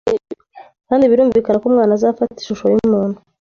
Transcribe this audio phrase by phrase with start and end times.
[0.87, 3.17] kandi birumvikana ko Umwana azafata ishusho yumuntu